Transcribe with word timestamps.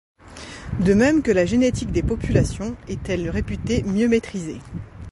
De 0.83 0.95
même 0.95 1.21
que 1.21 1.29
la 1.31 1.45
génétique 1.45 1.91
des 1.91 2.01
populations 2.01 2.75
est 2.87 3.07
elle 3.07 3.29
réputée 3.29 3.83
mieux 3.83 4.07
maîtrisée. 4.07 4.57